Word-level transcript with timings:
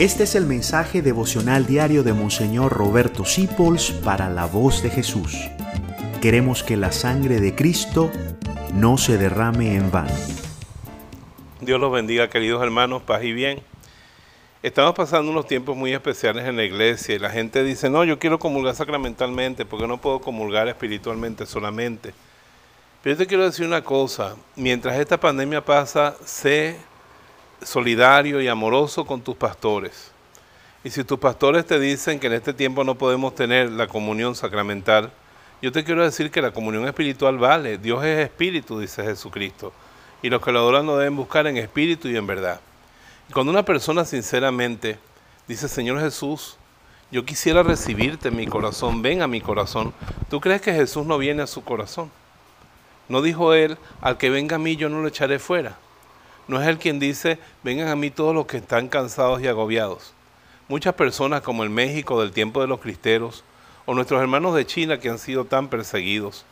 Este 0.00 0.22
es 0.22 0.34
el 0.34 0.46
mensaje 0.46 1.02
devocional 1.02 1.66
diario 1.66 2.02
de 2.02 2.14
Monseñor 2.14 2.72
Roberto 2.72 3.26
Sipols 3.26 3.90
para 3.90 4.30
la 4.30 4.46
voz 4.46 4.82
de 4.82 4.88
Jesús. 4.88 5.36
Queremos 6.22 6.62
que 6.62 6.78
la 6.78 6.90
sangre 6.90 7.38
de 7.38 7.54
Cristo 7.54 8.10
no 8.72 8.96
se 8.96 9.18
derrame 9.18 9.74
en 9.74 9.90
vano. 9.90 10.14
Dios 11.60 11.78
los 11.78 11.92
bendiga, 11.92 12.30
queridos 12.30 12.62
hermanos, 12.62 13.02
paz 13.02 13.22
y 13.24 13.34
bien. 13.34 13.60
Estamos 14.62 14.94
pasando 14.94 15.30
unos 15.30 15.46
tiempos 15.46 15.76
muy 15.76 15.92
especiales 15.92 16.46
en 16.46 16.56
la 16.56 16.64
iglesia 16.64 17.16
y 17.16 17.18
la 17.18 17.28
gente 17.28 17.62
dice, 17.62 17.90
no, 17.90 18.02
yo 18.02 18.18
quiero 18.18 18.38
comulgar 18.38 18.74
sacramentalmente 18.74 19.66
porque 19.66 19.86
no 19.86 20.00
puedo 20.00 20.22
comulgar 20.22 20.66
espiritualmente 20.68 21.44
solamente. 21.44 22.14
Pero 23.02 23.16
yo 23.16 23.18
te 23.18 23.26
quiero 23.26 23.44
decir 23.44 23.66
una 23.66 23.84
cosa, 23.84 24.34
mientras 24.56 24.98
esta 24.98 25.20
pandemia 25.20 25.62
pasa, 25.62 26.16
sé 26.24 26.78
solidario 27.62 28.40
y 28.40 28.48
amoroso 28.48 29.04
con 29.04 29.20
tus 29.20 29.36
pastores. 29.36 30.12
Y 30.82 30.90
si 30.90 31.04
tus 31.04 31.18
pastores 31.18 31.66
te 31.66 31.78
dicen 31.78 32.18
que 32.18 32.28
en 32.28 32.34
este 32.34 32.54
tiempo 32.54 32.84
no 32.84 32.94
podemos 32.94 33.34
tener 33.34 33.70
la 33.70 33.86
comunión 33.86 34.34
sacramental, 34.34 35.12
yo 35.60 35.72
te 35.72 35.84
quiero 35.84 36.02
decir 36.02 36.30
que 36.30 36.40
la 36.40 36.52
comunión 36.52 36.86
espiritual 36.86 37.36
vale. 37.36 37.76
Dios 37.76 38.02
es 38.04 38.20
espíritu, 38.20 38.80
dice 38.80 39.02
Jesucristo. 39.04 39.74
Y 40.22 40.30
los 40.30 40.42
que 40.42 40.52
lo 40.52 40.60
adoran 40.60 40.86
lo 40.86 40.96
deben 40.96 41.16
buscar 41.16 41.46
en 41.46 41.58
espíritu 41.58 42.08
y 42.08 42.16
en 42.16 42.26
verdad. 42.26 42.60
Y 43.28 43.32
cuando 43.32 43.52
una 43.52 43.64
persona 43.64 44.06
sinceramente 44.06 44.98
dice, 45.46 45.68
Señor 45.68 46.00
Jesús, 46.00 46.56
yo 47.10 47.24
quisiera 47.26 47.62
recibirte 47.62 48.28
en 48.28 48.36
mi 48.36 48.46
corazón, 48.46 49.02
ven 49.02 49.20
a 49.20 49.26
mi 49.26 49.40
corazón, 49.40 49.92
¿tú 50.30 50.40
crees 50.40 50.62
que 50.62 50.72
Jesús 50.72 51.04
no 51.04 51.18
viene 51.18 51.42
a 51.42 51.46
su 51.46 51.62
corazón? 51.62 52.10
¿No 53.08 53.20
dijo 53.20 53.52
él, 53.52 53.76
al 54.00 54.16
que 54.16 54.30
venga 54.30 54.56
a 54.56 54.58
mí 54.60 54.76
yo 54.76 54.88
no 54.88 55.02
lo 55.02 55.08
echaré 55.08 55.38
fuera? 55.38 55.76
No 56.50 56.60
es 56.60 56.66
Él 56.66 56.78
quien 56.78 56.98
dice, 56.98 57.38
vengan 57.62 57.86
a 57.86 57.94
mí 57.94 58.10
todos 58.10 58.34
los 58.34 58.46
que 58.46 58.56
están 58.56 58.88
cansados 58.88 59.40
y 59.40 59.46
agobiados. 59.46 60.14
Muchas 60.66 60.94
personas 60.94 61.42
como 61.42 61.62
en 61.62 61.72
México 61.72 62.20
del 62.20 62.32
tiempo 62.32 62.60
de 62.60 62.66
los 62.66 62.80
cristeros, 62.80 63.44
o 63.86 63.94
nuestros 63.94 64.20
hermanos 64.20 64.56
de 64.56 64.66
China 64.66 64.98
que 64.98 65.08
han 65.08 65.20
sido 65.20 65.44
tan 65.44 65.68
perseguidos, 65.68 66.44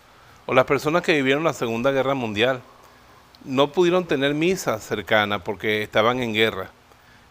o 0.47 0.55
las 0.55 0.67
personas 0.67 1.03
que 1.03 1.15
vivieron 1.15 1.43
la 1.43 1.53
Segunda 1.53 1.91
Guerra 1.91 2.15
Mundial, 2.15 2.61
no 3.45 3.73
pudieron 3.73 4.05
tener 4.05 4.35
misa 4.35 4.79
cercana 4.79 5.43
porque 5.43 5.83
estaban 5.83 6.23
en 6.23 6.33
guerra. 6.33 6.71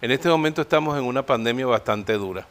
En 0.02 0.11
este 0.11 0.27
momento 0.27 0.61
estamos 0.61 0.97
en 0.97 1.05
una 1.05 1.25
pandemia 1.25 1.67
bastante 1.67 2.16
dura. 2.16 2.47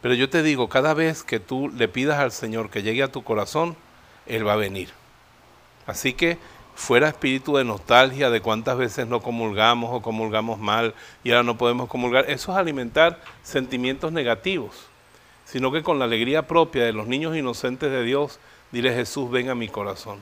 Pero 0.00 0.14
yo 0.14 0.30
te 0.30 0.42
digo, 0.42 0.70
cada 0.70 0.94
vez 0.94 1.22
que 1.22 1.38
tú 1.38 1.68
le 1.68 1.86
pidas 1.86 2.18
al 2.18 2.32
Señor 2.32 2.70
que 2.70 2.82
llegue 2.82 3.02
a 3.02 3.12
tu 3.12 3.22
corazón, 3.22 3.76
Él 4.24 4.48
va 4.48 4.54
a 4.54 4.56
venir. 4.56 4.88
Así 5.86 6.14
que 6.14 6.38
fuera 6.74 7.08
espíritu 7.08 7.56
de 7.56 7.64
nostalgia 7.64 8.30
de 8.30 8.40
cuántas 8.40 8.76
veces 8.76 9.06
no 9.06 9.20
comulgamos 9.20 9.90
o 9.92 10.02
comulgamos 10.02 10.58
mal 10.58 10.94
y 11.24 11.30
ahora 11.30 11.42
no 11.42 11.58
podemos 11.58 11.88
comulgar, 11.88 12.30
eso 12.30 12.52
es 12.52 12.58
alimentar 12.58 13.20
sentimientos 13.42 14.12
negativos, 14.12 14.86
sino 15.44 15.72
que 15.72 15.82
con 15.82 15.98
la 15.98 16.06
alegría 16.06 16.46
propia 16.46 16.84
de 16.84 16.92
los 16.92 17.06
niños 17.06 17.36
inocentes 17.36 17.90
de 17.90 18.02
Dios, 18.02 18.38
dile 18.72 18.94
Jesús, 18.94 19.30
ven 19.30 19.50
a 19.50 19.54
mi 19.54 19.68
corazón. 19.68 20.18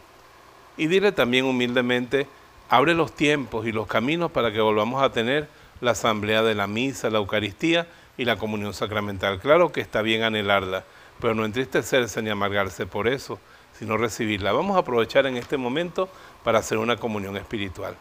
Y 0.76 0.86
dile 0.86 1.12
también 1.12 1.44
humildemente, 1.44 2.26
abre 2.68 2.94
los 2.94 3.12
tiempos 3.12 3.66
y 3.66 3.72
los 3.72 3.86
caminos 3.86 4.30
para 4.30 4.52
que 4.52 4.60
volvamos 4.60 5.02
a 5.02 5.12
tener 5.12 5.48
la 5.80 5.92
asamblea 5.92 6.42
de 6.42 6.54
la 6.54 6.66
misa, 6.66 7.10
la 7.10 7.18
Eucaristía 7.18 7.86
y 8.16 8.24
la 8.24 8.36
comunión 8.36 8.74
sacramental. 8.74 9.38
Claro 9.38 9.72
que 9.72 9.80
está 9.80 10.02
bien 10.02 10.22
anhelarla, 10.22 10.84
pero 11.20 11.34
no 11.34 11.44
entristecerse 11.44 12.22
ni 12.22 12.30
amargarse 12.30 12.86
por 12.86 13.08
eso, 13.08 13.38
sino 13.78 13.96
recibirla. 13.96 14.52
Vamos 14.52 14.76
a 14.76 14.80
aprovechar 14.80 15.26
en 15.26 15.36
este 15.36 15.56
momento 15.56 16.08
para 16.42 16.58
hacer 16.58 16.78
una 16.78 16.96
comunión 16.96 17.36
espiritual. 17.36 17.96